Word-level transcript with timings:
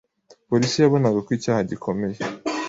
Polisi 0.49 0.77
yabonaga 0.79 1.19
ko 1.25 1.29
icyaha 1.37 1.61
gikomeye. 1.71 2.17